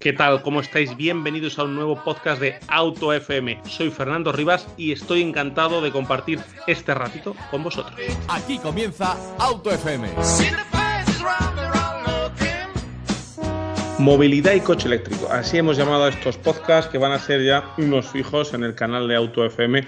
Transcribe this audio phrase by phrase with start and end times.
[0.00, 0.42] ¿Qué tal?
[0.42, 0.96] ¿Cómo estáis?
[0.96, 3.62] Bienvenidos a un nuevo podcast de Auto FM.
[3.64, 7.98] Soy Fernando Rivas y estoy encantado de compartir este ratito con vosotros.
[8.28, 10.08] Aquí comienza Auto FM.
[13.98, 15.32] Movilidad y coche eléctrico.
[15.32, 18.76] Así hemos llamado a estos podcasts que van a ser ya unos fijos en el
[18.76, 19.84] canal de Auto FM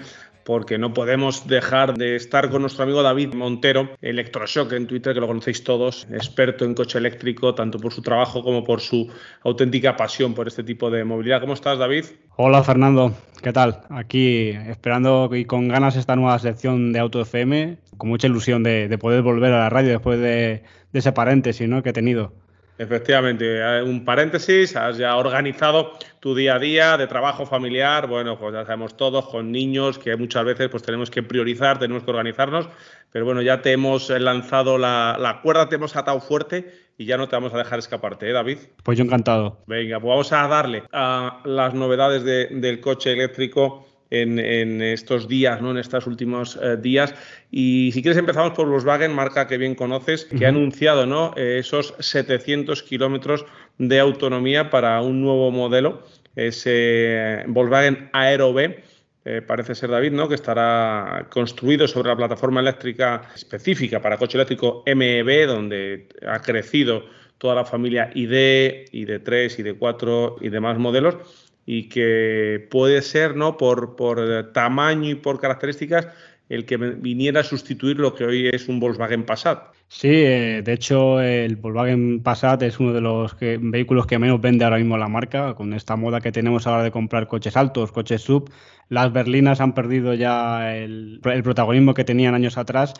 [0.51, 5.21] porque no podemos dejar de estar con nuestro amigo David Montero, Electroshock en Twitter, que
[5.21, 9.09] lo conocéis todos, experto en coche eléctrico, tanto por su trabajo como por su
[9.43, 11.39] auténtica pasión por este tipo de movilidad.
[11.39, 12.03] ¿Cómo estás, David?
[12.35, 13.15] Hola, Fernando.
[13.41, 13.83] ¿Qué tal?
[13.87, 18.97] Aquí esperando y con ganas esta nueva sección de Auto FM, con mucha ilusión de,
[18.97, 21.81] poder volver a la radio después de, ese paréntesis ¿no?
[21.81, 22.33] que he tenido.
[22.81, 28.39] Efectivamente, eh, un paréntesis, has ya organizado tu día a día de trabajo familiar, bueno,
[28.39, 32.09] pues ya sabemos todos, con niños, que muchas veces pues tenemos que priorizar, tenemos que
[32.09, 32.67] organizarnos,
[33.11, 37.27] pero bueno, ya te hemos lanzado la, cuerda, te hemos atado fuerte y ya no
[37.27, 38.57] te vamos a dejar escaparte, ¿eh, David?
[38.81, 39.59] Pues yo encantado.
[39.67, 45.71] Venga, pues vamos a darle a las novedades del coche eléctrico en, estos días, ¿no?
[45.71, 47.15] en estos últimos eh, días.
[47.49, 51.33] Y si quieres empezamos por Volkswagen, marca que bien conoces, que ha anunciado ¿no?
[51.37, 53.45] Eh, esos 700 kilómetros
[53.77, 56.03] de autonomía para un nuevo modelo,
[56.35, 58.83] ese Volkswagen Aero B.
[59.23, 60.27] Eh, parece ser David, ¿no?
[60.27, 67.03] que estará construido sobre la plataforma eléctrica específica para coche eléctrico MEB, donde ha crecido
[67.37, 73.55] toda la familia ID, ID3, ID4 y demás modelos y que puede ser, ¿no?
[73.55, 76.05] Por, por tamaño y por características,
[76.49, 79.71] el que viniera a sustituir lo que hoy es un Volkswagen Passat.
[79.87, 84.65] Sí, eh, de hecho el Volkswagen Passat es uno de los vehículos que menos vende
[84.65, 88.21] ahora mismo la marca, con esta moda que tenemos ahora de comprar coches altos, coches
[88.21, 88.51] sub.
[88.89, 92.95] Las berlinas han perdido ya el, el protagonismo que tenían años atrás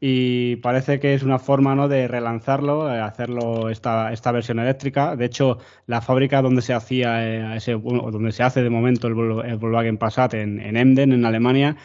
[0.00, 1.88] y parece que es una forma ¿no?
[1.88, 5.16] de relanzarlo, eh, hacerlo esta, esta versión eléctrica.
[5.16, 9.98] De hecho, la fábrica donde se hacía eh, donde se hace de momento el, Volkswagen
[9.98, 11.76] Passat en, Emden, en Alemania,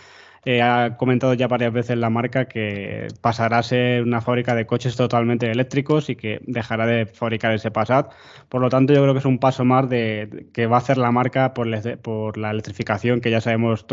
[0.46, 4.66] eh, ha comentado ya varias veces la marca que pasará a ser una fábrica de
[4.66, 8.12] coches totalmente eléctricos y que dejará de fabricar ese Passat.
[8.50, 10.98] Por lo tanto, yo creo que es un paso más de, que va a hacer
[10.98, 13.86] la marca por, la electrificación, que ya sabemos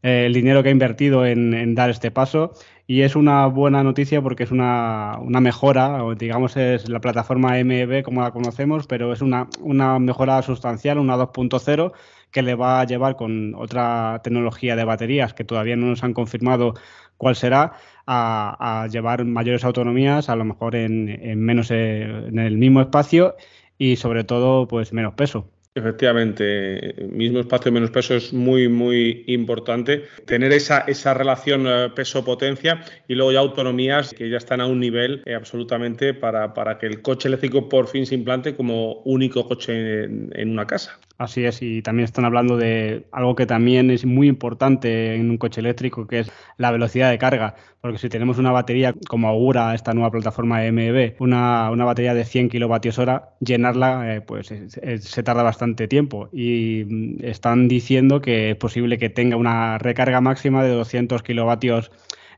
[0.00, 2.52] todo el dinero que ha invertido en dar este paso
[2.90, 7.62] y es una buena noticia porque es una, una mejora, o digamos es la plataforma
[7.62, 11.92] MEB como la conocemos, pero es una, una mejora sustancial, una 2.0,
[12.30, 16.14] que le va a llevar con otra tecnología de baterías que todavía no nos han
[16.14, 16.74] confirmado
[17.18, 17.74] cuál será,
[18.06, 22.80] a, a llevar mayores autonomías, a lo mejor en, en menos eh, en el mismo
[22.80, 23.36] espacio
[23.76, 25.50] y sobre todo pues menos peso.
[25.78, 30.06] Efectivamente, mismo espacio menos peso es muy, muy importante.
[30.26, 34.80] Tener esa, esa relación eh, peso-potencia y luego ya autonomías que ya están a un
[34.80, 39.46] nivel eh, absolutamente para, para, que el coche eléctrico por fin se implante como único
[39.46, 40.98] coche en una casa.
[41.18, 45.36] Así es, y también están hablando de algo que también es muy importante en un
[45.36, 49.74] coche eléctrico, que es la velocidad de carga, porque si tenemos una batería, como augura
[49.74, 55.22] esta nueva plataforma MEB, una, una batería de 100 kilovatios hora, llenarla eh, pues se
[55.24, 60.64] tarda bastante tiempo y mm, están diciendo que es posible que tenga una recarga máxima
[60.64, 61.90] de 200 kilovatios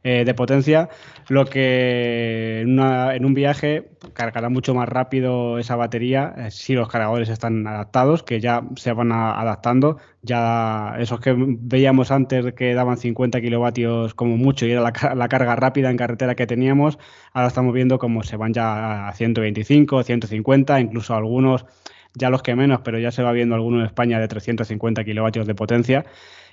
[0.02, 0.88] eh, de potencia,
[1.28, 7.28] lo que en, un viaje cargará mucho más rápido esa batería eh, si los cargadores
[7.28, 9.98] están adaptados, que ya se van adaptando.
[10.22, 15.28] Ya esos que veíamos antes que daban 50 kilovatios como mucho y era la, la
[15.28, 16.98] carga rápida en carretera que teníamos,
[17.34, 21.66] ahora estamos viendo cómo se van ya a 125, 150, incluso algunos
[22.14, 25.46] ya los que menos, pero ya se va viendo algunos en España de 350 kilovatios
[25.46, 26.06] de potencia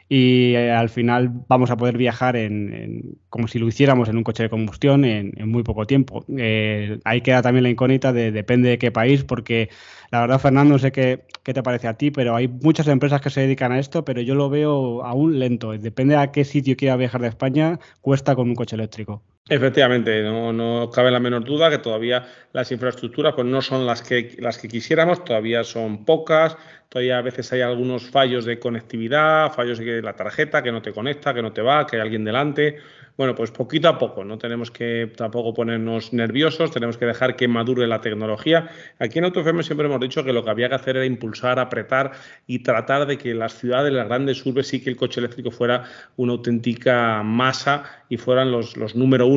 [0.10, 4.24] y eh, al final vamos a poder viajar en, como si lo hiciéramos en un
[4.24, 6.26] coche de combustión en, muy poco tiempo.
[6.38, 9.70] Eh, ahí queda también la incógnita de depende de qué país, porque
[10.12, 13.22] la verdad, Fernando, no sé qué, qué, te parece a ti, pero hay muchas empresas
[13.22, 15.72] que se dedican a esto, pero yo lo veo aún lento.
[15.72, 19.24] Depende a qué sitio quiera viajar de España, cuesta con un coche eléctrico.
[19.50, 24.02] Efectivamente, no, no, cabe la menor duda que todavía las infraestructuras pues, no son las
[24.02, 26.58] que, las que quisiéramos, todavía son pocas,
[26.90, 30.92] todavía a veces hay algunos fallos de conectividad, fallos de la tarjeta que no te
[30.92, 32.78] conecta, que no te va, que hay alguien delante.
[33.18, 37.48] Bueno, pues poquito a poco, no tenemos que tampoco ponernos nerviosos, tenemos que dejar que
[37.48, 38.70] madure la tecnología.
[39.00, 42.12] Aquí en AutoFM siempre hemos dicho que lo que había que hacer era impulsar, apretar
[42.46, 45.86] y tratar de que las ciudades, las grandes urbes, sí que el coche eléctrico fuera
[46.16, 49.37] una auténtica masa y fueran los, los número uno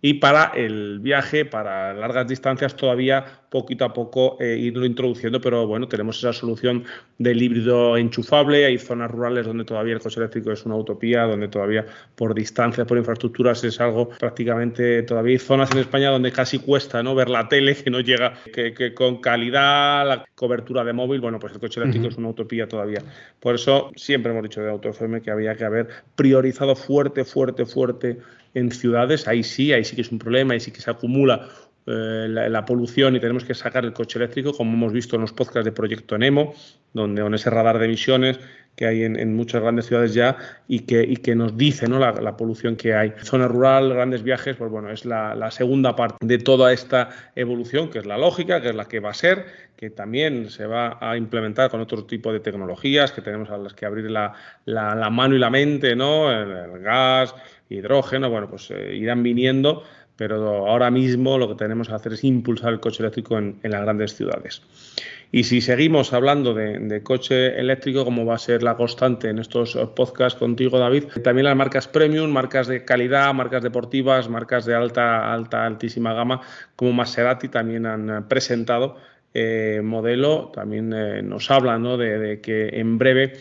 [0.00, 5.66] y para el viaje, para largas distancias, todavía poquito a poco eh, irlo introduciendo, pero
[5.66, 6.84] bueno, tenemos esa solución
[7.18, 8.66] del híbrido enchufable.
[8.66, 11.84] Hay zonas rurales donde todavía el coche eléctrico es una utopía, donde todavía
[12.14, 15.32] por distancias, por infraestructuras es algo prácticamente todavía.
[15.32, 18.94] Hay zonas en España donde casi cuesta no ver la tele que no llega, que,
[18.94, 23.02] con calidad, la cobertura de móvil, bueno, pues el coche eléctrico es una utopía todavía.
[23.40, 28.18] Por eso siempre hemos dicho de AutoFM que había que haber priorizado fuerte, fuerte, fuerte
[28.54, 31.48] en ciudades, ahí sí, ahí sí que es un problema, ahí sí que se acumula
[31.90, 35.32] eh, la, polución y tenemos que sacar el coche eléctrico, como hemos visto en los
[35.32, 36.52] podcasts de Proyecto Nemo,
[36.92, 38.38] donde con ese radar de emisiones
[38.78, 40.36] que hay en, muchas grandes ciudades ya
[40.68, 41.98] y que, y que nos dice ¿no?
[41.98, 43.12] la, polución que hay.
[43.24, 47.98] Zona rural, grandes viajes, pues bueno, es la, segunda parte de toda esta evolución, que
[47.98, 49.46] es la lógica, que es la que va a ser,
[49.76, 53.74] que también se va a implementar con otro tipo de tecnologías, que tenemos a las
[53.74, 54.32] que abrir la,
[55.10, 56.30] mano y la mente, ¿no?
[56.30, 57.34] El, gas,
[57.68, 59.84] hidrógeno, bueno, pues eh, irán viniendo
[60.18, 63.82] pero ahora mismo lo que tenemos que hacer es impulsar el coche eléctrico en, las
[63.82, 64.62] grandes ciudades.
[65.30, 69.76] Y si seguimos hablando de, coche eléctrico, como va a ser la constante en estos
[69.94, 75.32] podcasts contigo, David, también las marcas premium, marcas de calidad, marcas deportivas, marcas de alta,
[75.32, 76.40] alta, altísima gama,
[76.74, 78.96] como Maserati, también han presentado
[79.34, 80.50] eh, modelo.
[80.52, 83.34] También eh, nos hablan de, de, que en breve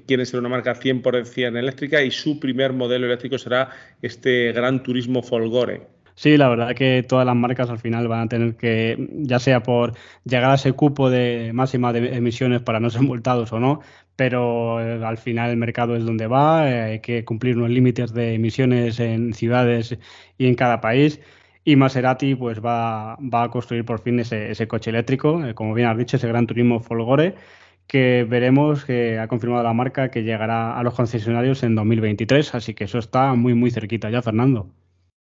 [0.00, 5.22] quieren ser una marca 100% eléctrica y su primer modelo eléctrico será este Gran Turismo
[5.22, 5.82] Folgore
[6.14, 9.62] Sí, la verdad que todas las marcas al final van a tener que, ya sea
[9.62, 9.94] por
[10.24, 13.80] llegar a ese cupo de máxima de emisiones para no ser multados o no,
[14.16, 18.12] pero eh, al final el mercado es donde va, eh, hay que cumplir unos límites
[18.12, 19.98] de emisiones en ciudades
[20.38, 21.20] y en cada país.
[21.64, 25.74] Y Maserati pues va, va a construir por fin ese, ese coche eléctrico, eh, como
[25.74, 27.36] bien has dicho, ese Gran Turismo Folgore,
[27.92, 32.72] que veremos que ha confirmado la marca que llegará a los concesionarios en 2023, así
[32.72, 34.70] que eso está muy muy cerquita ya, Fernando.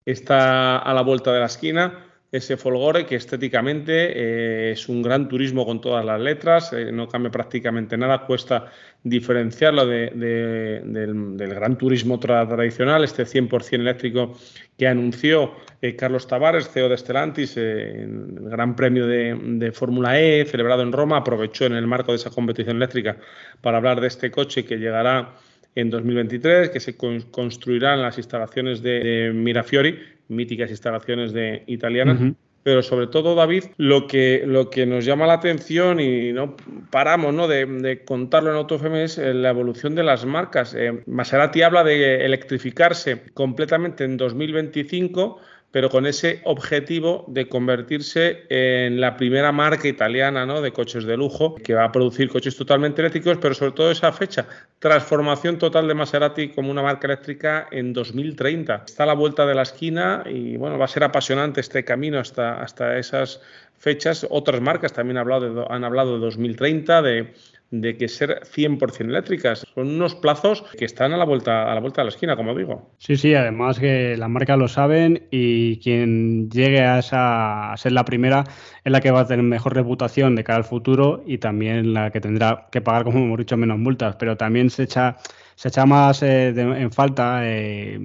[0.06, 5.29] Está a la vuelta de la esquina ese Folgore que estéticamente eh, es un gran
[5.29, 8.73] turismo con todas las letras, eh, no cambia prácticamente nada, cuesta
[9.05, 14.37] diferenciarlo del, gran turismo tradicional, este 100% eléctrico
[14.77, 20.21] que anunció eh, Carlos Tavares, CEO de Stellantis, en el Gran Premio de, de Fórmula
[20.21, 23.17] E celebrado en Roma, aprovechó en el marco de esa competición eléctrica
[23.61, 25.35] para hablar de este coche que llegará
[25.75, 29.99] en 2023, que se construirán las instalaciones de, Mirafiori,
[30.29, 32.19] míticas instalaciones de italianas.
[32.65, 36.56] Pero sobre todo, David, lo que, lo que nos llama la atención y no
[36.91, 37.47] paramos ¿no?
[37.47, 40.75] De, contarlo en AutoFM es eh, la evolución de las marcas.
[40.75, 45.38] Eh, Maserati habla de electrificarse completamente en 2025
[45.75, 50.62] pero con ese objetivo de convertirse en la primera marca italiana ¿no?
[50.62, 54.12] de coches de lujo que va a producir coches totalmente eléctricos, pero sobre todo esa
[54.12, 54.47] fecha,
[54.79, 58.85] transformación total de Maserati como una marca eléctrica en 2030.
[58.87, 62.21] Está a la vuelta de la esquina y bueno, va a ser apasionante este camino
[62.21, 63.41] hasta, hasta esas
[63.76, 64.25] fechas.
[64.31, 67.35] Otras marcas también han hablado de, han hablado de 2030, de
[67.81, 69.67] de que ser 100% eléctricas.
[69.75, 72.55] Son unos plazos que están a la vuelta a la vuelta de la esquina, como
[72.55, 72.94] digo.
[72.99, 77.93] Sí, sí, además que las marcas lo saben y quien llegue a, esa, a ser
[77.93, 78.44] la primera
[78.85, 82.11] es la que va a tener mejor reputación de cara al futuro y también la
[82.11, 85.17] que tendrá que pagar, como hemos dicho, menos multas, pero también se echa
[85.56, 87.99] se echa más eh, en falta eh,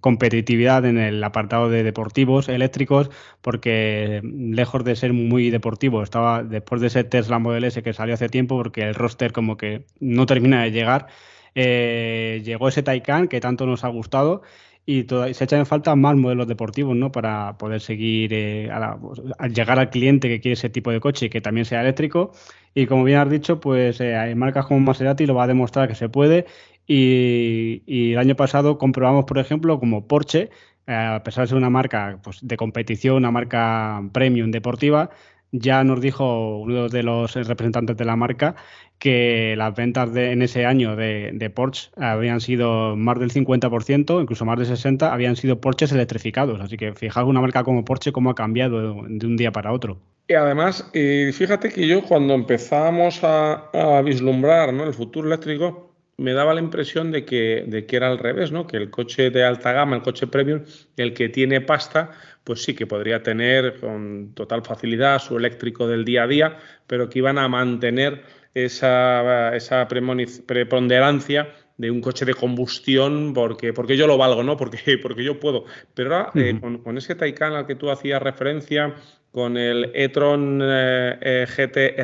[0.00, 3.10] competitividad en el apartado de deportivos eléctricos
[3.40, 8.14] porque lejos de ser muy deportivo estaba después de ese Tesla Model S que salió
[8.14, 11.08] hace tiempo porque el roster como que no termina de llegar
[11.54, 14.42] eh, llegó ese Taycan que tanto nos ha gustado
[14.84, 17.12] y se echan en falta más modelos deportivos ¿no?
[17.12, 18.98] para poder seguir a
[19.46, 22.32] llegar al cliente que quiere ese tipo de coche y que también sea eléctrico
[22.74, 25.94] y como bien has dicho pues hay marcas como Maserati lo va a demostrar que
[25.94, 26.46] se puede
[26.86, 30.50] y, el año pasado comprobamos, por ejemplo, como Porsche,
[30.86, 35.10] eh, a pesar de ser una marca pues, de competición, una marca premium deportiva,
[35.52, 38.56] ya nos dijo uno de los representantes de la marca
[38.98, 44.44] que las ventas de, en ese año de, Porsche habían sido más del 50%, incluso
[44.44, 46.60] más del 60%, habían sido Porsches electrificados.
[46.60, 49.98] Así que fijaos una marca como Porsche cómo ha cambiado de un día para otro.
[50.28, 56.60] Y además, fíjate que yo cuando empezábamos a, vislumbrar el futuro eléctrico, me daba la
[56.60, 58.66] impresión de que, de que era al revés, ¿no?
[58.66, 60.62] Que el coche de alta gama, el coche premium,
[60.96, 62.10] el que tiene pasta,
[62.44, 67.08] pues sí que podría tener con total facilidad su eléctrico del día a día, pero
[67.08, 68.22] que iban a mantener
[68.54, 71.48] esa, esa preponderancia
[71.90, 74.56] un coche de combustión porque, porque yo lo valgo, ¿no?
[74.56, 75.64] Porque, porque yo puedo.
[75.94, 78.94] Pero ahora, eh, con, ese Taycan al que tú hacías referencia,
[79.30, 81.98] con el e-tron eh, GT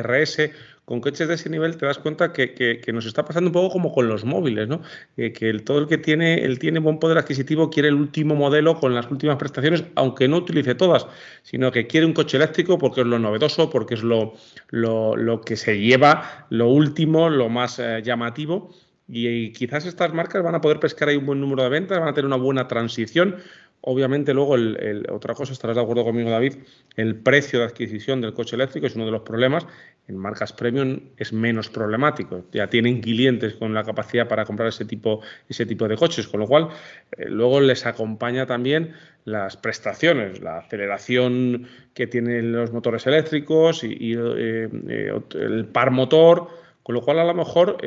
[0.89, 3.91] con coches de ese nivel te das cuenta que, nos está pasando un poco como
[3.91, 4.81] con los móviles, ¿no?
[5.15, 8.95] que todo el que tiene, el tiene buen poder adquisitivo quiere el último modelo con
[8.95, 11.05] las últimas prestaciones, aunque no utilice todas,
[11.43, 14.33] sino que quiere un coche eléctrico porque es lo novedoso, porque es lo,
[14.71, 18.73] lo, que se lleva, lo último, lo más eh, llamativo.
[19.07, 22.09] Y, quizás estas marcas van a poder pescar ahí un buen número de ventas, van
[22.09, 23.35] a tener una buena transición.
[23.81, 26.55] Obviamente, luego, el, otra cosa, estarás de acuerdo conmigo, David,
[26.95, 29.65] el precio de adquisición del coche eléctrico es uno de los problemas
[30.09, 32.43] en marcas premium es menos problemático.
[32.51, 36.39] Ya tienen clientes con la capacidad para comprar ese tipo, ese tipo de coches, con
[36.39, 36.69] lo cual
[37.15, 38.93] eh, luego les acompaña también
[39.25, 46.49] las prestaciones, la aceleración que tienen los motores eléctricos y, eh, eh, el par motor,
[46.83, 47.77] con lo cual a lo mejor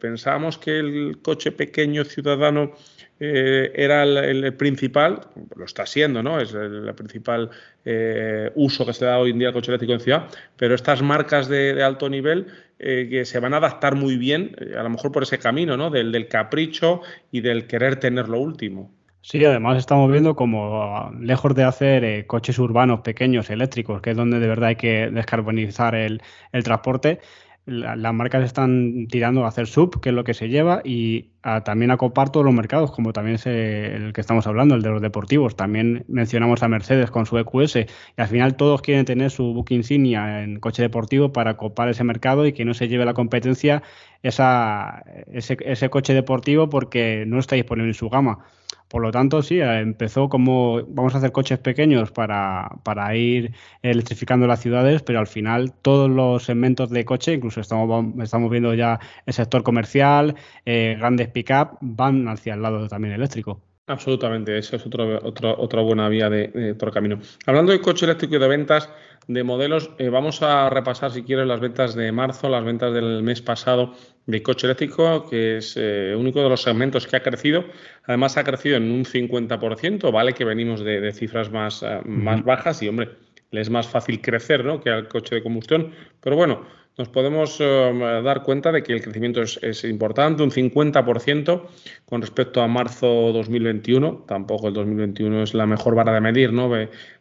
[0.00, 2.72] pensábamos que el coche pequeño ciudadano
[3.18, 5.20] eh, era el, principal,
[5.54, 6.38] lo está siendo, ¿no?
[6.38, 7.50] Es el, principal
[7.84, 11.00] eh, uso que se da hoy en día al coche eléctrico en ciudad, pero estas
[11.00, 12.48] marcas de, alto nivel
[12.78, 15.88] eh, que se van a adaptar muy bien, a lo mejor por ese camino, ¿no?
[15.88, 17.00] Del, capricho
[17.32, 18.90] y del querer tener lo último.
[19.22, 24.38] Sí, además estamos viendo como lejos de hacer coches urbanos pequeños eléctricos, que es donde
[24.38, 26.20] de verdad hay que descarbonizar el,
[26.52, 27.20] el transporte,
[27.66, 31.30] las marcas están tirando a hacer sub, que es lo que se lleva, y
[31.64, 34.90] también a copar todos los mercados, como también es el que estamos hablando, el de
[34.90, 35.56] los deportivos.
[35.56, 39.66] También mencionamos a Mercedes con su EQS, y al final todos quieren tener su book
[39.70, 43.82] insignia en coche deportivo para copar ese mercado y que no se lleve la competencia
[44.22, 48.46] esa, ese, ese coche deportivo porque no está disponible en su gama.
[48.88, 53.52] Por lo tanto, sí, eh, empezó como vamos a hacer coches pequeños para, para, ir
[53.82, 58.74] electrificando las ciudades, pero al final todos los segmentos de coche, incluso estamos, estamos viendo
[58.74, 63.60] ya el sector comercial, eh, grandes pick-up, van hacia el lado también eléctrico.
[63.88, 67.20] Absolutamente, eso es otro, otra buena vía de, de, otro camino.
[67.46, 68.90] Hablando de coche eléctrico y de ventas
[69.28, 73.22] de modelos, eh, vamos a repasar, si quieres, las ventas de marzo, las ventas del
[73.22, 73.94] mes pasado
[74.26, 77.64] de coche eléctrico, que es eh, único de los segmentos que ha crecido.
[78.04, 82.82] Además, ha crecido en un 50%, vale que venimos de, cifras más, eh, más bajas
[82.82, 83.10] y, hombre,
[83.50, 84.80] le es más fácil crecer ¿no?
[84.80, 85.92] que al coche de combustión.
[86.20, 86.66] Pero bueno,
[86.98, 91.62] nos podemos eh, dar cuenta de que el crecimiento es, importante, un 50%
[92.06, 94.24] con respecto a marzo 2021.
[94.26, 96.70] Tampoco el 2021 es la mejor vara de medir, ¿no?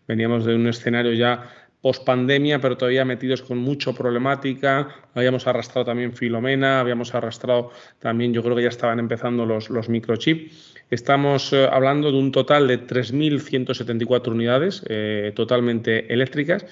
[0.07, 1.49] Veníamos de un escenario ya
[1.81, 4.87] post pandemia, pero todavía metidos con mucha problemática.
[5.13, 9.87] Habíamos arrastrado también Filomena, habíamos arrastrado también, yo creo que ya estaban empezando los, los
[9.87, 10.73] microchips.
[10.89, 16.65] Estamos eh, hablando de un total de 3.174 unidades eh, totalmente eléctricas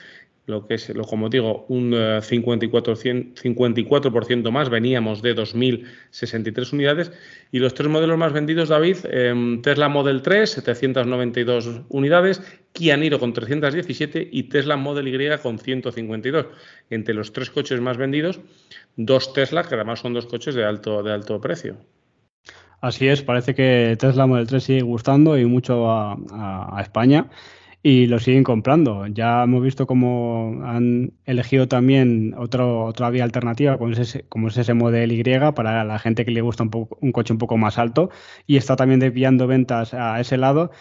[0.46, 7.14] lo que es, lo, como digo, un 54%, eh, más, veníamos de 2.063 unidades,
[7.52, 12.42] y los tres modelos más vendidos, David, em, Tesla Model 3, 792 unidades,
[12.74, 16.48] Kia Niro con 317 y Tesla Model Y con 152.
[16.90, 18.42] Entre los tres coches más vendidos,
[18.98, 21.78] dos Tesla, que además son dos coches de alto, de alto precio.
[22.82, 27.30] Así es, parece que Tesla Model 3 sigue gustando y mucho a España
[27.84, 29.08] y lo siguen comprando.
[29.08, 34.48] Ya hemos visto cómo han elegido también otro, otra vía alternativa, como es, ese, como
[34.48, 35.24] es ese Model Y,
[35.54, 38.10] para la gente que le gusta un, poco, un coche un poco más alto,
[38.48, 40.72] y está también desviando ventas a ese lado.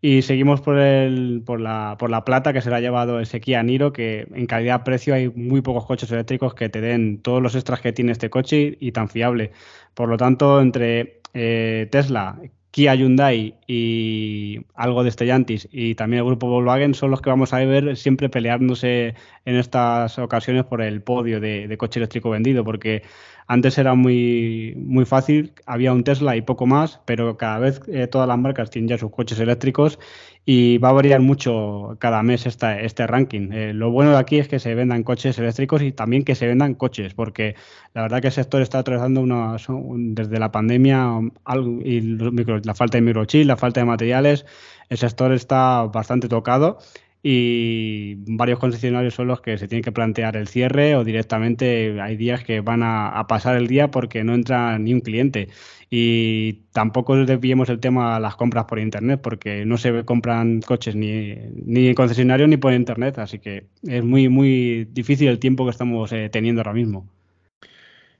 [0.00, 3.40] Y seguimos por, el, por, la, por la plata que se le ha llevado ese
[3.40, 7.54] Kia Niro, que en calidad-precio hay muy pocos coches eléctricos que te den todos los
[7.56, 9.52] extras que tiene este coche y, tan fiable.
[9.94, 12.40] Por lo tanto, entre eh, Tesla,
[12.78, 17.52] Kia Hyundai y algo de Stellantis y también el grupo Volkswagen son los que vamos
[17.52, 23.02] a ver siempre peleándose en estas ocasiones por el podio de, coche eléctrico vendido, porque
[23.50, 28.06] antes era muy, muy fácil, había un Tesla y poco más, pero cada vez eh,
[28.06, 29.98] todas las marcas tienen ya sus coches eléctricos
[30.44, 33.50] y va a variar mucho cada mes esta, este ranking.
[33.52, 36.46] Eh, lo bueno de aquí es que se vendan coches eléctricos y también que se
[36.46, 37.54] vendan coches, porque
[37.94, 39.56] la verdad que el sector está atravesando una,
[39.96, 41.20] desde la pandemia
[41.84, 44.44] y la falta de microchip, la falta de materiales,
[44.90, 46.78] el sector está bastante tocado
[47.30, 52.16] y varios concesionarios son los que se tienen que plantear el cierre o directamente hay
[52.16, 55.50] días que van a, pasar el día porque no entra ni un cliente.
[55.90, 60.96] Y tampoco desviemos el tema a las compras por internet porque no se compran coches
[60.96, 61.34] ni,
[61.66, 63.18] ni en concesionarios ni por internet.
[63.18, 67.06] Así que es muy, muy difícil el tiempo que estamos eh, teniendo ahora mismo.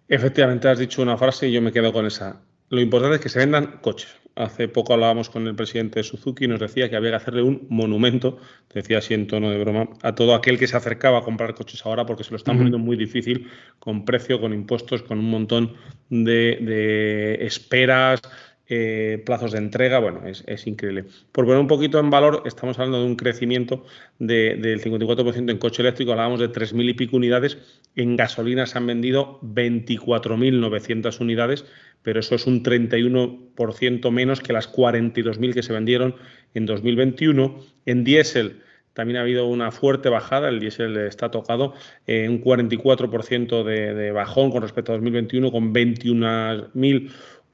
[0.07, 2.43] Efectivamente, has dicho una frase y yo me quedo con esa.
[2.69, 4.15] Lo importante es que se vendan coches.
[4.39, 7.43] Hace poco hablábamos con el presidente de Suzuki y nos decía que había que hacerle
[7.43, 8.39] un monumento,
[8.73, 11.85] decía así en tono de broma, a todo aquel que se acercaba a comprar coches
[11.85, 15.75] ahora porque se lo están poniendo muy difícil con precio, con impuestos, con un montón
[16.09, 18.23] de esperas,
[18.71, 21.07] eh, plazos de entrega, bueno, es, increíble.
[21.33, 23.87] Por poner un poquito en valor, estamos hablando de un crecimiento
[24.19, 27.57] del 54% en coche eléctrico, hablábamos de 3.000 y pico unidades,
[27.97, 31.65] en gasolina se han vendido 24.900 unidades,
[32.03, 36.17] pero eso es un 31% menos que las 42.000 que se vendieron
[36.53, 37.61] en 2021.
[37.87, 38.61] En diésel
[38.93, 41.73] también ha habido una fuerte bajada, el diésel está tocado,
[42.07, 47.11] en un 44% de, de bajón con respecto a 2021, con 21.000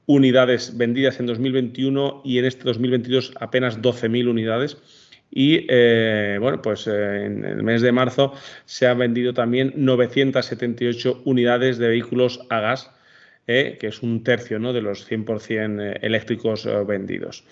[0.06, 4.78] unidades vendidas en 2021 y en este 2022 apenas 12.000 unidades.
[5.30, 8.34] Y eh, bueno, pues eh, en el mes de marzo
[8.66, 12.90] se han vendido también 978 unidades de vehículos a gas,
[13.46, 14.72] eh, que es un tercio ¿no?
[14.72, 17.44] de los 100% eléctricos vendidos.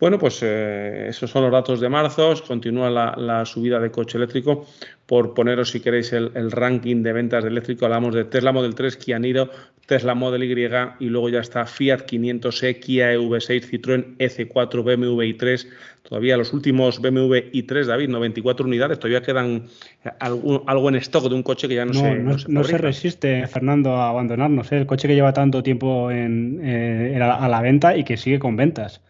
[0.00, 2.34] Bueno, pues esos son los datos de marzo.
[2.46, 4.66] Continúa la, subida de coche eléctrico.
[5.06, 8.74] Por poneros, si queréis, el, el, ranking de ventas de eléctrico, hablamos de Tesla Model
[8.74, 9.50] 3, Kia Niro,
[9.86, 15.66] Tesla Model Y y luego ya está Fiat 500e, Kia EV6, Citroën EC4, BMW i3.
[16.02, 18.98] Todavía los últimos BMW i3, David, 94 unidades.
[18.98, 19.64] Todavía quedan
[20.20, 23.96] algo, en stock de un coche que ya no, se No, no, se, resiste, Fernando,
[23.96, 24.70] a abandonarnos.
[24.72, 24.78] ¿eh?
[24.78, 28.56] El coche que lleva tanto tiempo en, eh, a la venta y que sigue con
[28.56, 29.00] ventas.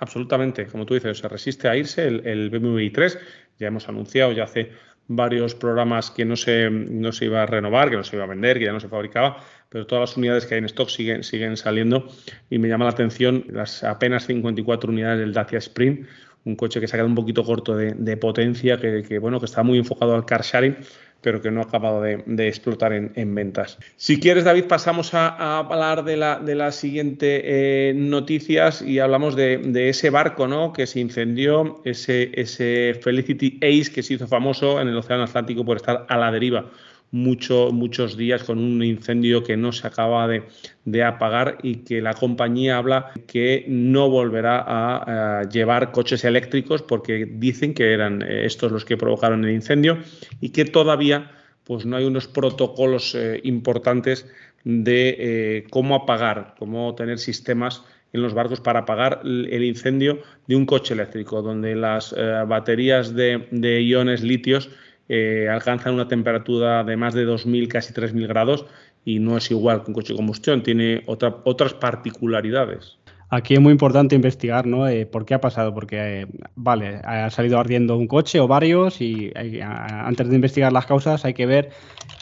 [0.00, 3.18] Absolutamente, como tú dices, se resiste a irse el, el BMW i3.
[3.58, 4.72] Ya hemos anunciado ya hace
[5.12, 8.28] varios programas que no se, no se iba a renovar, que no se iba a
[8.28, 9.38] vender, que ya no se fabricaba,
[9.68, 12.06] pero todas las unidades que hay en stock siguen, siguen saliendo
[12.48, 16.06] y me llama la atención las apenas 54 unidades del Dacia Sprint,
[16.44, 19.64] un coche que se ha quedado un poquito corto de, potencia, que, bueno, que está
[19.64, 20.76] muy enfocado al car sharing,
[21.20, 23.78] pero que no ha acabado de, explotar en, ventas.
[23.96, 29.36] Si quieres, David, pasamos a, hablar de la, de las siguientes eh, noticias y hablamos
[29.36, 30.72] de, ese barco ¿no?
[30.72, 35.64] que se incendió, ese, ese Felicity Ace que se hizo famoso en el Océano Atlántico
[35.64, 36.66] por estar a la deriva
[37.12, 42.14] mucho, muchos días con un incendio que no se acaba de, apagar y que la
[42.14, 48.70] compañía habla que no volverá a, llevar coches eléctricos porque dicen que eran eh, estos
[48.72, 49.98] los que provocaron el incendio
[50.40, 51.32] y que todavía
[51.64, 54.26] pues no hay unos protocolos eh, importantes
[54.64, 60.56] de eh, cómo apagar, cómo tener sistemas en los barcos para apagar el incendio de
[60.56, 62.12] un coche eléctrico, donde las
[62.48, 64.68] baterías de, de iones litios
[65.12, 68.64] eh, alcanzan una temperatura de más de 2.000, casi 3.000 grados
[69.04, 72.99] y no es igual que un coche de combustión, tiene otras particularidades.
[73.32, 74.88] Aquí es muy importante investigar, ¿no?
[74.88, 75.72] Eh, ¿Por qué ha pasado?
[75.72, 79.32] Porque, eh, vale, ha salido ardiendo un coche o varios y
[79.62, 81.70] antes de investigar las causas hay que ver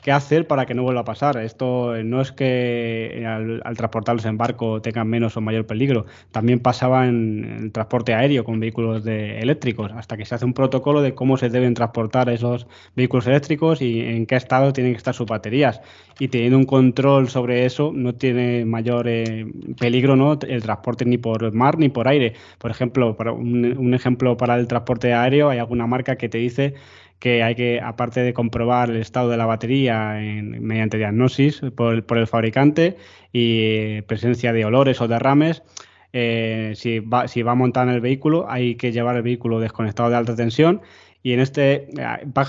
[0.03, 1.39] qué hacer para que no vuelva a pasar.
[1.39, 6.05] Esto no es que al, transportarlos en barco tengan menos o mayor peligro.
[6.31, 11.01] También pasaba en, el transporte aéreo con vehículos eléctricos, hasta que se hace un protocolo
[11.01, 15.15] de cómo se deben transportar esos vehículos eléctricos y en qué estado tienen que estar
[15.15, 15.81] sus baterías.
[16.19, 19.47] Y teniendo un control sobre eso, no tiene mayor eh,
[19.79, 20.39] peligro ¿no?
[20.47, 22.35] el transporte ni por mar ni por aire.
[22.59, 26.75] Por ejemplo, para un ejemplo para el transporte aéreo, hay alguna marca que te dice
[27.19, 32.27] que hay que, aparte de comprobar el estado de la batería mediante diagnosis por el,
[32.27, 32.97] fabricante
[33.33, 35.63] y eh, presencia de olores o derrames,
[36.13, 39.61] eh, si, va, si va a montar en el vehículo, hay que llevar el vehículo
[39.61, 40.81] desconectado de alta tensión
[41.23, 41.89] y en este,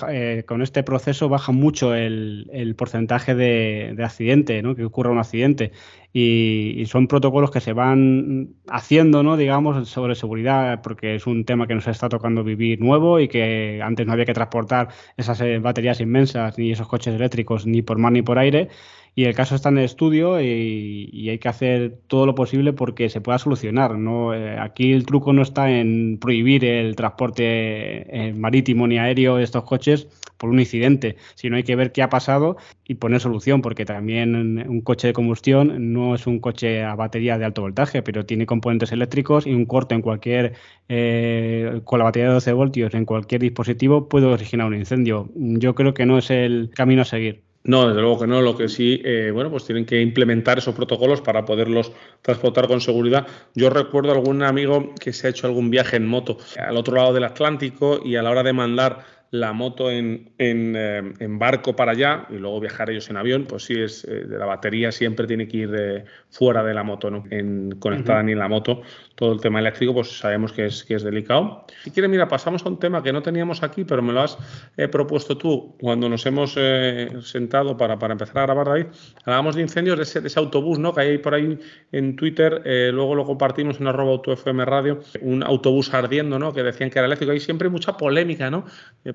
[0.10, 4.76] eh, con este proceso baja mucho el, porcentaje de, accidente, ¿no?
[4.76, 5.72] que ocurra un accidente.
[6.14, 9.38] Y, son protocolos que se van haciendo, ¿no?
[9.38, 13.82] digamos, sobre seguridad, porque es un tema que nos está tocando vivir nuevo y que
[13.84, 17.98] antes no había que transportar esas eh, baterías inmensas ni esos coches eléctricos ni por
[17.98, 18.70] mar ni por aire
[19.16, 23.10] y el caso está en el estudio y, hay que hacer todo lo posible porque
[23.10, 23.98] se pueda solucionar.
[23.98, 24.34] ¿no?
[24.34, 29.44] Eh, aquí el truco no está en prohibir el transporte eh, marítimo ni aéreo de
[29.44, 33.62] estos coches por un incidente, sino hay que ver qué ha pasado y poner solución,
[33.62, 34.36] porque también
[34.68, 38.46] un coche de combustión no es un coche a batería de alto voltaje, pero tiene
[38.46, 40.54] componentes eléctricos y un corte en cualquier,
[40.88, 45.30] eh, con la batería de 12 voltios en cualquier dispositivo puede originar un incendio.
[45.36, 47.49] Yo creo que no es el camino a seguir.
[47.70, 48.42] No, desde luego que no.
[48.42, 51.92] Lo que sí, eh, bueno, pues tienen que implementar esos protocolos para poderlos
[52.24, 53.28] transportar con seguridad.
[53.54, 57.14] Yo recuerdo algún amigo que se ha hecho algún viaje en moto al otro lado
[57.14, 61.92] del Atlántico y a la hora de mandar la moto en, eh, en, barco para
[61.92, 65.28] allá y luego viajar ellos en avión, pues sí, es eh, de la batería siempre
[65.28, 67.24] tiene que ir fuera de la moto, ¿no?
[67.30, 68.82] En, conectada ni en la moto.
[69.14, 71.66] Todo el tema eléctrico, pues sabemos que es, que es delicado.
[71.84, 74.38] Si quieres, mira, pasamos a un tema que no teníamos aquí, pero me lo has
[74.92, 76.58] propuesto tú cuando nos hemos
[77.22, 78.86] sentado para, para, empezar a grabar, David.
[79.26, 80.94] Hablábamos de incendios de ese, de ese, autobús, ¿no?
[80.94, 81.60] Que hay por ahí
[81.92, 82.62] en Twitter,
[82.94, 86.54] luego lo compartimos en arroba autofm radio, un autobús ardiendo, ¿no?
[86.54, 87.34] Que decían que era eléctrico.
[87.34, 88.66] Hay siempre mucha polémica, ¿no?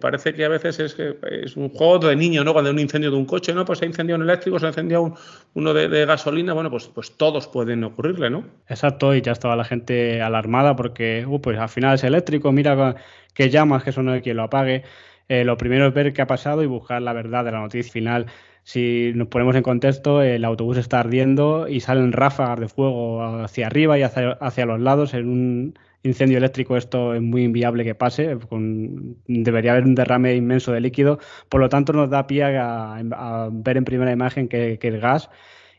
[0.05, 2.53] Parece que a veces es, es un juego de niño, ¿no?
[2.53, 3.65] Cuando hay un incendio de un coche, ¿no?
[3.65, 5.15] Pues se ha incendiado un eléctrico, se ha incendiado
[5.55, 8.45] uno de, gasolina, bueno, pues, pues todos pueden ocurrirle, ¿no?
[8.69, 12.97] Exacto, y ya estaba la gente alarmada porque, uh, pues al final es eléctrico, mira
[13.33, 14.83] que llamas, que eso no hay quien lo apague.
[15.31, 17.91] Eh, lo primero es ver qué ha pasado y buscar la verdad de la noticia
[17.91, 18.27] final.
[18.63, 23.69] Si nos ponemos en contexto, el autobús está ardiendo y salen ráfagas de fuego hacia
[23.69, 28.37] arriba y hacia los lados en un incendio eléctrico esto es muy inviable que pase,
[29.27, 33.77] debería haber un derrame inmenso de líquido, por lo tanto nos da pie a, ver
[33.79, 35.31] en primera imagen que, el gas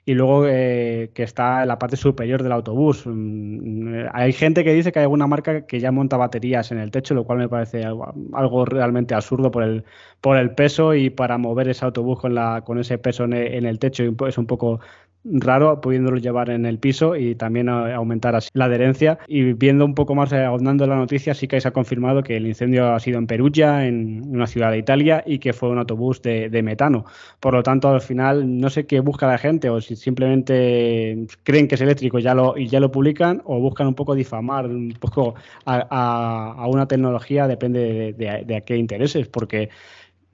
[0.03, 3.03] y luego eh, que está en la parte superior del autobús.
[3.05, 6.91] Mm, hay gente que dice que hay alguna marca que ya monta baterías en el
[6.91, 9.83] techo, lo cual me parece algo, realmente absurdo por el,
[10.21, 13.79] por el peso y para mover ese autobús con, la, con ese peso en el
[13.79, 14.79] techo es un poco
[15.25, 19.19] raro pudiéndolo llevar en el piso y también aumentar así la adherencia.
[19.27, 22.37] Y viendo un poco más, eh, ahondando la noticia, sí que se ha confirmado que
[22.37, 25.79] el incendio ha sido en Perugia, en una ciudad de Italia, y que fue un
[25.79, 27.05] autobús de, metano.
[27.39, 31.67] Por lo tanto, al final, no sé qué busca la gente, o si simplemente creen
[31.67, 34.93] que es eléctrico ya lo, y ya lo publican, o buscan un poco difamar un
[34.99, 35.35] poco
[35.65, 39.69] a, una tecnología, depende de, qué intereses, porque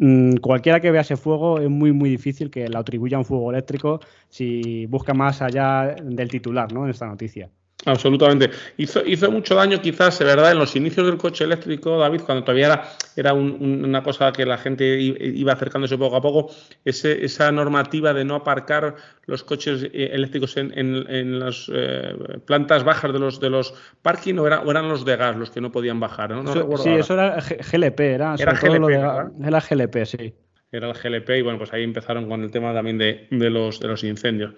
[0.04, 3.52] Mm, cualquiera que vea ese fuego es muy muy difícil que le atribuya un fuego
[3.52, 6.86] eléctrico si busca más allá del titular ¿no?
[6.86, 7.52] en esta noticia.
[7.86, 8.52] Absolutamente.
[8.78, 12.44] Hizo, hizo mucho daño quizás, de verdad, en los inicios del coche eléctrico, David, cuando
[12.44, 12.84] todavía era,
[13.15, 16.52] era una cosa que la gente iba acercándose poco a poco,
[16.86, 22.13] ese, esa normativa de no aparcar los coches eh, eléctricos en, en, las eh,
[22.46, 25.62] plantas bajas de los de los parking o, era, eran los de gas los que
[25.62, 26.32] no podían bajar.
[26.32, 26.78] ¿no?
[26.78, 30.34] sí, eso era GLP, era, era GLP, era GLP, sí.
[30.72, 33.80] Era el GLP y bueno, pues ahí empezaron con el tema también de, de los,
[33.80, 34.54] de los incendios.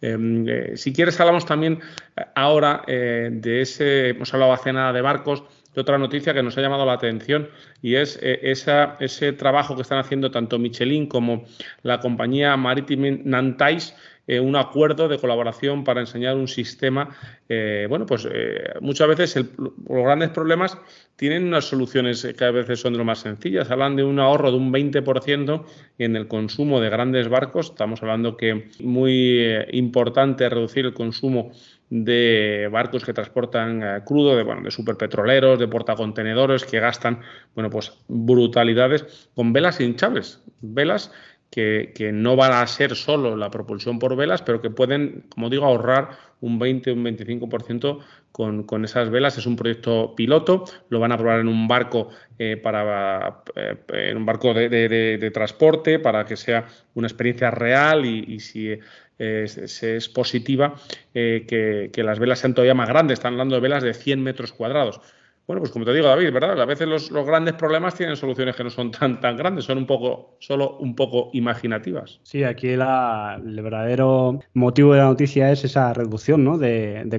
[0.00, 1.80] Em, eh, si quieres, hablamos también
[2.16, 5.42] eh, ahora eh, de ese, hemos hablado hace nada de barcos,
[5.74, 7.48] de otra noticia que nos ha llamado la atención
[7.82, 11.44] y es ese trabajo que están haciendo tanto Michelin como
[11.82, 13.94] la compañía Maritime Nantais
[14.28, 17.16] eh, un acuerdo de colaboración para enseñar un sistema.
[17.48, 20.76] Eh, bueno, pues eh, muchas veces los grandes problemas
[21.16, 23.70] tienen unas soluciones que a veces son de lo más sencillas.
[23.70, 25.64] Hablan de un ahorro de un 20%
[25.96, 27.70] en el consumo de grandes barcos.
[27.70, 31.50] Estamos hablando que muy importante reducir el consumo
[31.88, 37.20] de barcos que transportan crudo, de, bueno, de superpetroleros, de portacontenedores que gastan,
[37.54, 41.12] bueno, pues brutalidades con velas hinchables, velas
[41.50, 45.64] que, no van a ser solo la propulsión por velas, pero que pueden, como digo,
[45.64, 47.98] ahorrar un 20 o un 25%
[48.32, 49.38] con, con, esas velas.
[49.38, 54.16] Es un proyecto piloto, lo van a probar en un barco eh, para eh, en
[54.18, 58.78] un barco de, transporte para que sea una experiencia real y, si
[59.18, 60.74] es, positiva,
[61.14, 63.18] eh, que, que, las velas sean todavía más grandes.
[63.18, 65.00] Están hablando de velas de 100 metros cuadrados.
[65.48, 66.60] Bueno, pues como te digo, David, ¿verdad?
[66.60, 69.86] A veces los, grandes problemas tienen soluciones que no son tan, tan grandes, son un
[69.86, 72.20] poco, solo un poco imaginativas.
[72.22, 76.58] Sí, aquí el verdadero motivo de la noticia es esa reducción ¿no?
[76.58, 77.18] de,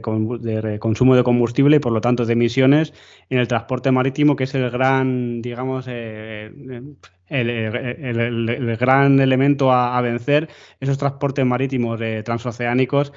[0.80, 2.94] consumo de combustible y por lo tanto de emisiones
[3.32, 6.52] en el transporte marítimo, que es el gran, digamos, eh,
[7.30, 13.12] el, gran elemento a, vencer, esos transportes marítimos eh, transoceánicos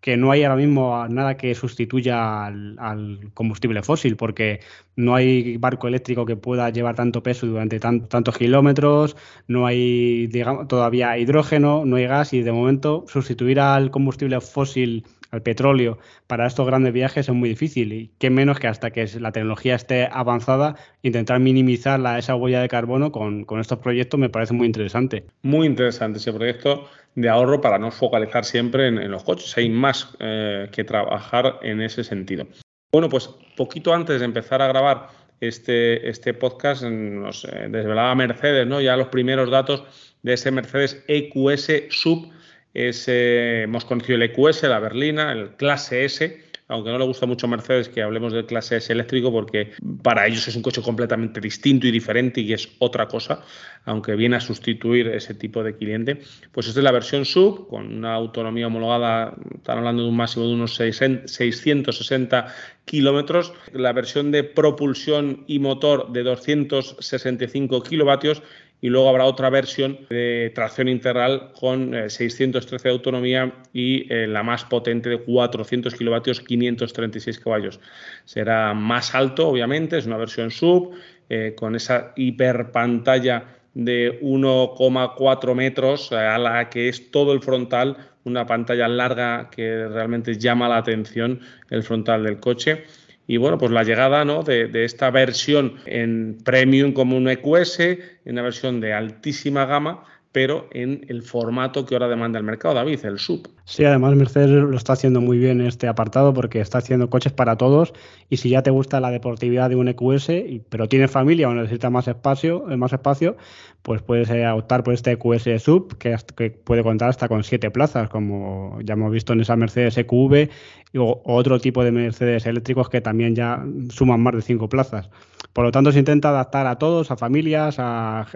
[0.00, 4.60] que no hay ahora mismo nada que sustituya al, combustible fósil, porque
[4.96, 9.16] no hay barco eléctrico que pueda llevar tanto peso durante tantos kilómetros,
[9.48, 15.04] no hay digamos, todavía hidrógeno, no hay gas y de momento sustituir al combustible fósil
[15.30, 19.06] al petróleo para estos grandes viajes es muy difícil y qué menos que hasta que
[19.20, 24.30] la tecnología esté avanzada intentar minimizar la, esa huella de carbono con, estos proyectos me
[24.30, 25.24] parece muy interesante.
[25.42, 29.56] Muy interesante ese proyecto de ahorro para no focalizar siempre en, los coches.
[29.56, 32.46] Hay más eh, que trabajar en ese sentido.
[32.92, 35.08] Bueno, pues poquito antes de empezar a grabar
[35.40, 38.80] este, este podcast nos eh, desvelaba Mercedes, ¿no?
[38.80, 39.84] Ya los primeros datos
[40.22, 42.30] de ese Mercedes EQS Sub
[42.74, 47.50] hemos conocido el EQS, la berlina, el clase S, aunque no le gusta mucho a
[47.50, 51.86] Mercedes que hablemos del clase S eléctrico, porque para ellos es un coche completamente distinto
[51.86, 53.42] y diferente y es otra cosa,
[53.86, 56.20] aunque viene a sustituir ese tipo de cliente.
[56.52, 60.46] Pues esta es la versión sub, con una autonomía homologada, están hablando de un máximo
[60.46, 62.54] de unos 660
[62.84, 68.42] kilómetros, la versión de propulsión y motor de 265 kilovatios
[68.80, 74.26] y luego habrá otra versión de tracción integral con 613 eh, de autonomía y eh,
[74.26, 77.80] la más potente de 400 kilovatios, 536 caballos.
[78.24, 80.92] Será más alto, obviamente, es una versión sub
[81.28, 88.46] eh, con esa hiperpantalla de 1,4 metros a la que es todo el frontal, una
[88.46, 92.84] pantalla larga que realmente llama la atención el frontal del coche
[93.30, 94.42] y bueno, pues la llegada ¿no?
[94.42, 100.02] de, esta versión en premium como un EQS, en una versión de altísima gama,
[100.38, 103.48] pero en el formato que ahora demanda el mercado, David, el sub.
[103.64, 107.56] Sí, además Mercedes lo está haciendo muy bien este apartado porque está haciendo coches para
[107.56, 107.92] todos
[108.30, 110.30] y si ya te gusta la deportividad de un EQS,
[110.68, 113.36] pero tienes familia o necesitas más espacio, eh, más espacio,
[113.82, 117.72] pues puedes eh, optar por este EQS sub que, que, puede contar hasta con siete
[117.72, 120.50] plazas, como ya hemos visto en esa Mercedes EQV
[120.98, 125.10] o, otro tipo de Mercedes eléctricos que también ya suman más de cinco plazas.
[125.52, 128.26] Por lo tanto, se intenta adaptar a todos, a familias, a,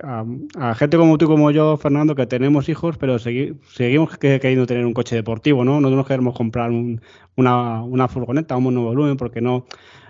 [0.77, 4.95] gente como tú y como yo, Fernando, que tenemos hijos, pero seguimos queriendo tener un
[4.95, 5.81] coche deportivo, ¿no?
[5.81, 6.71] No nos queremos comprar
[7.37, 9.67] una, una, furgoneta, un monovolumen, porque no,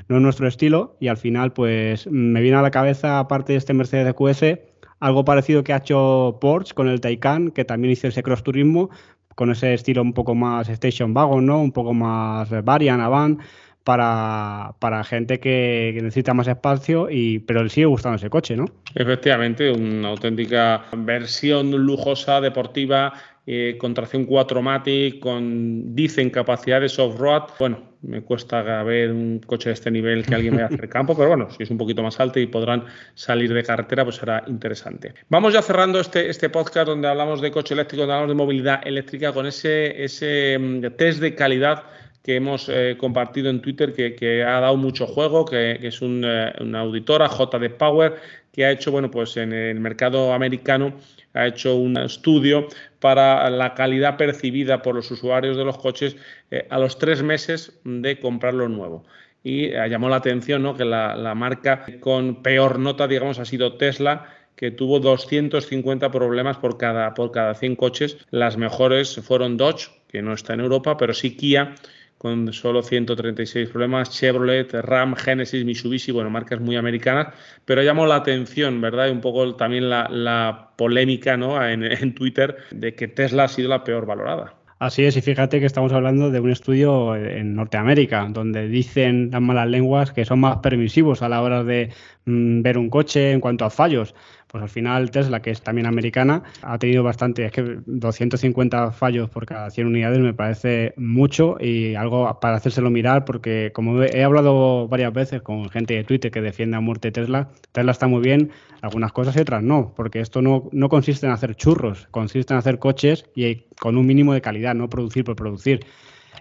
[0.09, 0.97] es nuestro estilo.
[1.01, 4.61] Y al final, pues me viene a la cabeza, aparte de este Mercedes QS,
[5.01, 8.89] algo parecido que ha hecho Porsche con el Taycan, que también hizo ese cross turismo,
[9.35, 11.61] con ese estilo un poco más station wagon, ¿no?
[11.61, 13.41] Un poco más varian, avant,
[13.85, 18.67] para, para gente que, necesita más espacio, y, pero le sigue gustando ese coche, ¿no?
[18.95, 23.13] Efectivamente, una auténtica versión lujosa, deportiva,
[23.45, 27.51] eh, con tracción 4MATIC, con, dicen, capacidades off-road.
[27.59, 31.29] Bueno, me cuesta ver un coche de este nivel que alguien vaya hacer campo, pero
[31.29, 35.15] bueno, si es un poquito más alto y podrán salir de carretera, pues será interesante.
[35.29, 38.87] Vamos ya cerrando este, este podcast donde hablamos de coche eléctrico, donde hablamos de movilidad
[38.87, 41.85] eléctrica, con ese, ese mm, test de calidad
[42.23, 46.53] que hemos eh, compartido en Twitter que, ha dado mucho juego, que, es un, eh,
[46.61, 48.17] una auditora, JD Power,
[48.53, 50.95] que ha hecho, bueno, pues en el mercado americano
[51.35, 52.69] ha hecho un estudio
[53.01, 56.17] para la calidad percibida por los usuarios de los coches
[56.51, 59.05] eh, a los tres meses de comprarlo nuevo.
[59.45, 60.77] Y llamó la atención ¿no?
[60.77, 66.59] que la, la marca con peor nota, digamos, ha sido Tesla, que tuvo 250 problemas
[66.59, 68.19] por cada, por cada 100 coches.
[68.31, 71.75] Las mejores fueron Dodge, que no está en Europa, pero sí Kia,
[72.23, 78.15] con solo 136 problemas, Chevrolet, Ram, Genesis, Mitsubishi, bueno, marcas muy americanas, pero llamó la
[78.15, 79.09] atención, ¿verdad?
[79.09, 81.61] Y un poco también la, polémica ¿no?
[81.67, 84.55] en, Twitter de que Tesla ha sido la peor valorada.
[84.79, 89.43] Así es, y fíjate que estamos hablando de un estudio en Norteamérica, donde dicen las
[89.43, 91.91] malas lenguas que son más permisivos a la hora de
[92.27, 94.15] mm, ver un coche en cuanto a fallos
[94.53, 99.31] pues al final Tesla, que es también americana, ha tenido bastante, es que 250 fallos
[99.31, 104.23] por cada 100 unidades me parece mucho y algo para hacérselo mirar porque como he
[104.23, 108.21] hablado varias veces con gente de Twitter que defiende a muerte Tesla, Tesla está muy
[108.21, 108.51] bien,
[108.83, 112.59] algunas cosas y otras no, porque esto no, no consiste en hacer churros, consiste en
[112.59, 115.87] hacer coches y con un mínimo de calidad, no producir por producir.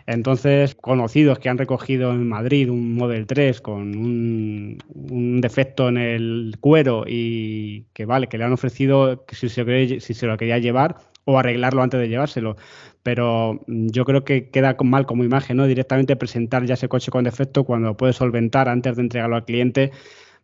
[0.08, 6.56] Entonces, conocidos que han recogido en Madrid un Model 3 con un, defecto en el
[6.60, 10.97] cuero y que vale, que le han ofrecido si se, si se lo quería llevar
[11.25, 12.58] o arreglarlo antes de llevárselo.
[13.04, 15.67] Pero yo creo que queda mal como imagen, ¿no?
[15.67, 19.91] Directamente presentar ya ese coche con defecto cuando puedes solventar antes de entregarlo al cliente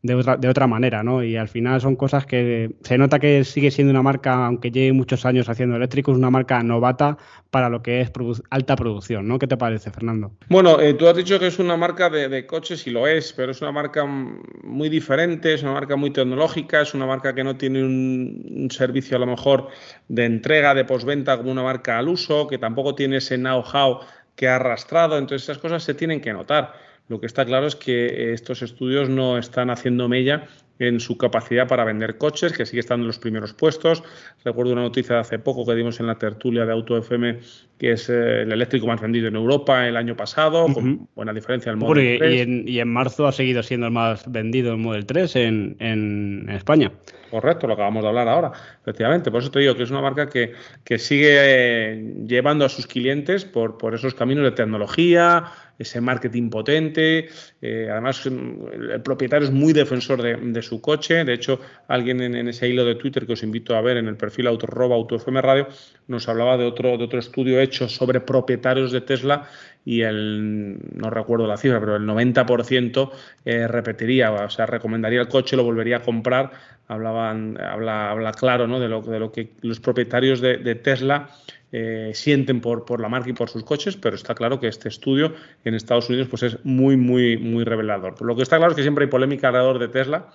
[0.03, 1.23] de otra, de otra manera, ¿no?
[1.23, 4.93] Y al final son cosas que se nota que sigue siendo una marca, aunque lleve
[4.93, 7.17] muchos años haciendo eléctricos, una marca novata
[7.49, 8.11] para lo que es
[8.49, 9.39] alta producción, ¿no?
[9.39, 10.31] ¿Qué te parece, Fernando?
[10.49, 13.51] Bueno, eh, tú has dicho que es una marca de, coches y lo es, pero
[13.51, 17.55] es una marca muy diferente, es una marca muy tecnológica, es una marca que no
[17.57, 19.69] tiene un, servicio a lo mejor
[20.07, 24.01] de entrega, de postventa como una marca al uso, que tampoco tiene ese know-how
[24.35, 26.86] que ha arrastrado, entonces esas cosas se tienen que notar.
[27.07, 30.47] Lo que está claro es que estos estudios no están haciendo mella
[30.79, 34.03] en su capacidad para vender coches, que sigue estando en los primeros puestos.
[34.43, 37.39] Recuerdo una noticia de hace poco que dimos en la tertulia de Auto FM,
[37.77, 41.71] que es eh, el eléctrico más vendido en Europa el año pasado, con buena diferencia
[41.71, 42.47] del Model 3.
[42.67, 46.91] Y en, marzo ha seguido siendo el más vendido el Model 3 en, España.
[47.29, 49.31] Correcto, lo acabamos de hablar ahora, efectivamente.
[49.31, 52.87] Por eso te digo que es una marca que, que sigue eh, llevando a sus
[52.87, 55.45] clientes por, por esos caminos de tecnología,
[55.79, 57.29] ese marketing potente.
[57.61, 61.23] Eh, además, el propietario es muy defensor de, su coche.
[61.23, 64.17] De hecho, alguien en, ese hilo de Twitter que os invito a ver en el
[64.17, 65.67] perfil autorroba autofm radio
[66.07, 69.47] nos hablaba de otro, de otro estudio hecho sobre propietarios de Tesla
[69.87, 73.09] y el, no recuerdo la cifra, pero el 90%
[73.45, 76.51] eh, repetiría, o sea, recomendaría el coche, lo volvería a comprar.
[76.89, 78.81] Hablaban, habla, habla claro ¿no?
[78.81, 81.29] de, lo, de lo que los propietarios de, Tesla
[81.71, 84.89] eh, sienten por, por la marca y por sus coches, pero está claro que este
[84.89, 88.21] estudio en Estados Unidos pues es muy, muy, muy revelador.
[88.21, 90.27] lo que está claro es que siempre hay polémica alrededor de Tesla.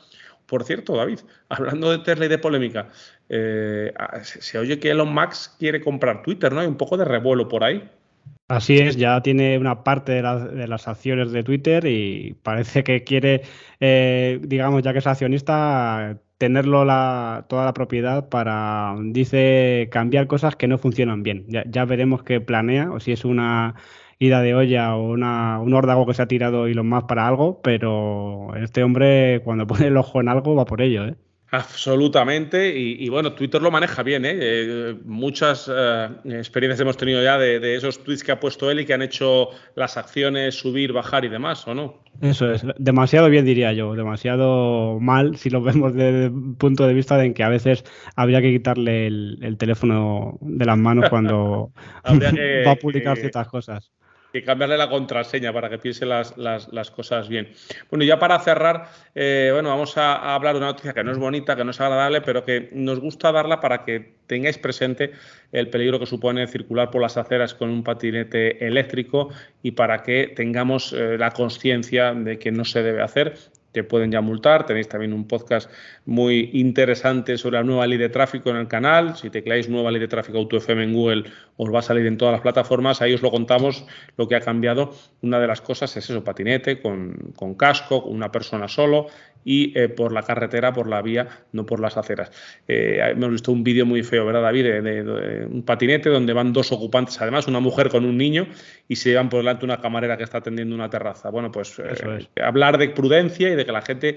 [0.47, 2.89] Por cierto, David, hablando de Tesla y de polémica,
[3.29, 6.61] eh, se oye que Elon Musk quiere comprar Twitter, ¿no?
[6.61, 7.87] Hay un poco de revuelo por ahí.
[8.53, 10.23] Así es, ya tiene una parte de,
[10.69, 13.41] las acciones de Twitter y parece que quiere,
[13.81, 20.55] eh, digamos, ya que es accionista, tenerlo la, toda la propiedad para, dice, cambiar cosas
[20.55, 21.47] que no funcionan bien.
[21.49, 23.75] Ya, veremos qué planea o si es una
[24.19, 27.27] ida de olla o una, un órdago que se ha tirado y lo más para
[27.27, 31.17] algo, pero este hombre cuando pone el ojo en algo va por ello, ¿eh?
[31.55, 34.39] Absolutamente, y, bueno, Twitter lo maneja bien, ¿eh?
[34.41, 38.87] eh muchas eh, experiencias hemos tenido ya de, esos tweets que ha puesto él y
[38.87, 42.01] que han hecho las acciones subir, bajar y demás, ¿o no?
[42.23, 46.95] Eso es, demasiado bien diría yo, demasiado mal si lo vemos desde el punto de
[46.95, 47.85] vista de en que a veces
[48.17, 51.71] habría que quitarle el, teléfono de las manos cuando
[52.67, 53.93] va a publicar ciertas cosas
[54.33, 57.53] que cambiarle la contraseña para que piense las, las, cosas bien.
[57.91, 61.19] Bueno, ya para cerrar, eh, bueno, vamos a, hablar de una noticia que no es
[61.19, 65.13] bonita, que no es agradable, pero que nos gusta darla para que tengáis presente
[65.53, 69.29] el peligro que supone circular por las aceras con un patinete eléctrico
[69.63, 73.35] y para que tengamos eh, la conciencia de que no se debe hacer
[73.73, 74.67] te pueden ya multar.
[74.67, 75.71] Tenéis también un podcast
[76.05, 79.17] muy interesante sobre la nueva ley de tráfico en el canal.
[79.17, 81.25] Si tecleáis nueva ley de tráfico AutoFM en Google,
[81.57, 83.03] os va a salir en todas las plataformas.
[83.03, 84.95] Ahí os lo contamos lo que ha cambiado.
[85.23, 89.09] Una de las cosas es eso, patinete con, con casco, una persona solo
[89.45, 92.31] y eh, por la carretera, por la vía, no por las aceras.
[92.69, 94.83] Eh, hemos visto un vídeo muy feo, ¿verdad, David?
[94.83, 98.47] De, un patinete donde van dos ocupantes, además una mujer con un niño,
[98.89, 101.31] y se llevan por delante una camarera que está atendiendo una terraza.
[101.31, 104.17] Bueno, pues eh, hablar de prudencia y de que la gente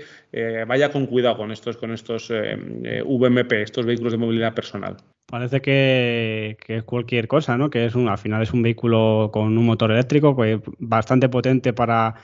[0.68, 4.98] vaya con cuidado con estos, con estos VMP, estos vehículos de movilidad personal.
[5.28, 7.70] Parece que, es cualquier cosa, ¿no?
[7.72, 11.74] Que es un, al final es un vehículo con un motor eléctrico que bastante potente
[11.74, 12.16] para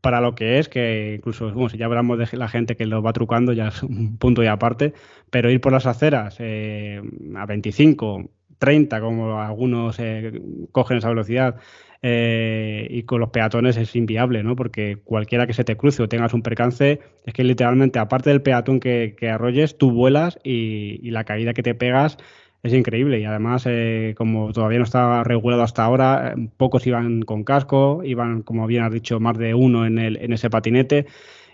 [0.00, 3.12] para lo que es, que incluso, si ya hablamos de la gente que lo va
[3.12, 4.94] trucando, ya es un punto y aparte,
[5.30, 7.00] pero ir por las aceras eh,
[7.36, 10.40] a 25, 30, como algunos eh,
[10.72, 11.56] cogen esa velocidad,
[12.02, 14.56] eh, y con los peatones es inviable, ¿no?
[14.56, 18.42] Porque cualquiera que se te cruce o tengas un percance, es que literalmente, aparte del
[18.42, 22.18] peatón que, arrolles, tú vuelas y la caída que te pegas
[22.64, 27.22] es increíble y además, eh, como todavía no está regulado hasta ahora, eh, pocos iban
[27.22, 31.06] con casco, iban, como bien has dicho, más de uno en, el, en ese patinete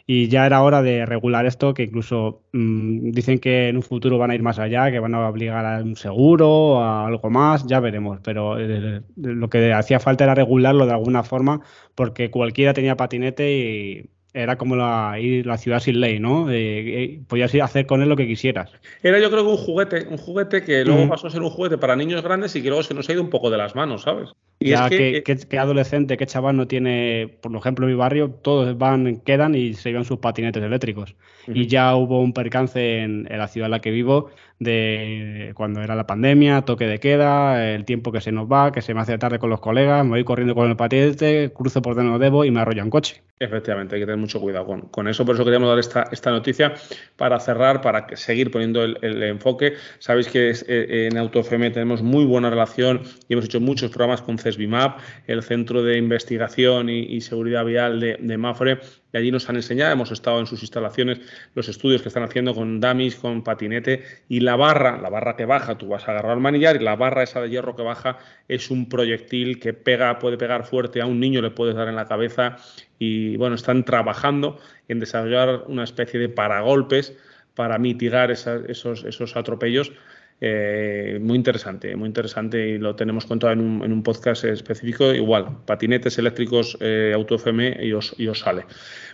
[0.07, 4.18] y ya era hora de regular esto, que incluso mm, dicen que en un futuro
[4.18, 7.66] van a ir más allá, que van a obligar a un seguro, a algo más,
[7.66, 11.61] ya veremos, pero eh, lo que hacía falta era regularlo de alguna forma,
[11.94, 16.47] porque cualquiera tenía patinete y era como la, ir la ciudad sin ley, ¿no?
[16.51, 18.71] Eh, podías ir a hacer con él lo que quisieras.
[19.03, 21.79] Era yo creo que un juguete, un juguete que luego pasó a ser un juguete
[21.79, 24.03] para niños grandes y que luego se nos ha ido un poco de las manos,
[24.03, 24.31] ¿sabes?
[24.62, 28.77] Y es que, ¿qué, adolescente, qué chaval no tiene, por ejemplo, en mi barrio, todos
[28.77, 31.16] van, quedan y se llevan sus patinetes eléctricos.
[31.46, 35.94] Y ya hubo un percance en, la ciudad en la que vivo de cuando era
[35.94, 39.16] la pandemia, toque de queda, el tiempo que se nos va, que se me hace
[39.16, 42.44] tarde con los colegas, me voy corriendo con el patinete, cruzo por donde no debo
[42.44, 43.22] y me arrolla un coche.
[43.38, 45.24] Efectivamente, hay que tener mucho cuidado con, eso.
[45.24, 46.74] Por eso queríamos dar esta, esta noticia
[47.16, 49.76] para cerrar, para seguir poniendo el, enfoque.
[49.98, 54.37] Sabéis que eh, en AutoFM tenemos muy buena relación y hemos hecho muchos programas con
[54.37, 58.81] CESBIMAP, el Centro de Investigación y, Seguridad Vial de Mafre,
[59.12, 61.20] y allí nos han enseñado, hemos estado en sus instalaciones,
[61.55, 65.44] los estudios que están haciendo con dummies, con patinete y la barra, la barra que
[65.44, 68.18] baja, tú vas a agarrar el manillar y la barra esa de hierro que baja
[68.49, 71.96] es un proyectil que pega, puede pegar fuerte a un niño, le puedes dar en
[71.96, 72.57] la cabeza
[72.99, 77.16] y bueno, están trabajando en desarrollar una especie de paragolpes
[77.55, 79.92] para mitigar esos, esos atropellos
[80.40, 85.12] eh, muy interesante, muy interesante y lo tenemos contado en un, en un podcast específico.
[85.12, 88.64] Igual, patinetes eléctricos eh, Auto FM y os, y os, sale.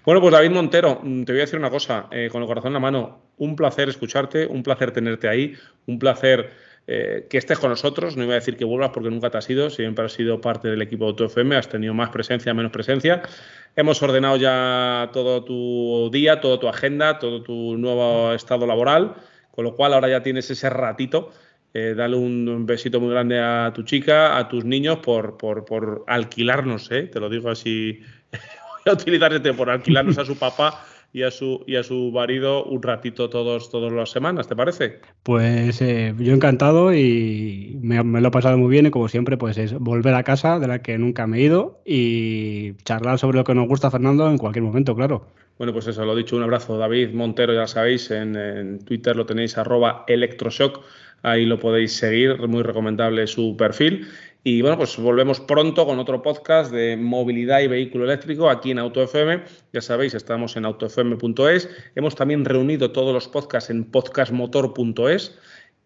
[0.04, 2.68] Bueno, pues David Montero, mm, te voy a decir una cosa, eh, con el corazón
[2.68, 5.54] en la mano, un placer escucharte, un placer tenerte ahí,
[5.86, 6.50] un placer
[6.88, 8.16] eh, que estés con nosotros.
[8.16, 10.68] No iba a decir que vuelvas porque nunca te has ido, siempre has sido parte
[10.68, 13.22] del equipo Auto FM, has tenido más presencia, menos presencia.
[13.74, 19.16] Hemos ordenado ya todo tu día, toda tu agenda, todo tu nuevo estado laboral.
[19.56, 21.32] Con lo cual ahora ya tienes ese ratito.
[21.74, 26.90] Eh, dale un, besito muy grande a tu chica, a tus niños por, por, alquilarnos,
[26.90, 27.02] ¿eh?
[27.02, 28.00] te lo digo así,
[28.32, 28.40] voy
[28.86, 32.64] a utilizar este por alquilarnos a su papá y a su, y a su marido
[32.64, 35.00] un ratito todos, todas las semanas, ¿te parece?
[35.22, 39.56] Pues eh, yo encantado y me, lo he pasado muy bien y como siempre pues
[39.58, 43.44] es volver a casa de la que nunca me he ido y charlar sobre lo
[43.44, 45.26] que nos gusta Fernando en cualquier momento, claro.
[45.58, 46.76] Bueno, pues eso, lo dicho, un abrazo.
[46.76, 50.82] David Montero, ya sabéis, en, en Twitter lo tenéis arroba electroshock,
[51.22, 54.06] ahí lo podéis seguir, muy recomendable su perfil.
[54.48, 58.78] Y bueno, pues volvemos pronto con otro podcast de movilidad y vehículo eléctrico aquí en
[58.78, 59.42] AutoFM.
[59.72, 61.68] Ya sabéis, estamos en autofm.es.
[61.96, 65.37] Hemos también reunido todos los podcasts en podcastmotor.es.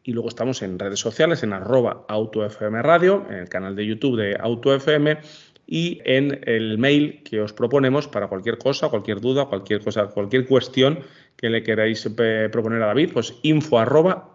[0.03, 4.19] Y luego estamos en redes sociales, en arroba AutoFM Radio, en el canal de YouTube
[4.19, 5.17] de AutoFM
[5.67, 10.45] y en el mail que os proponemos para cualquier cosa, cualquier duda, cualquier cosa, cualquier
[10.47, 10.99] cuestión
[11.39, 14.35] que le queráis eh, proponer a David, pues info arroba.